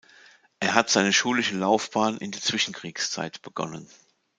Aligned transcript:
Er 0.59 0.73
hat 0.73 0.89
seine 0.89 1.13
schulische 1.13 1.55
Laufbahn 1.55 2.17
in 2.17 2.31
der 2.31 2.41
Zwischenkriegszeit 2.41 3.43
begonnen. 3.43 3.87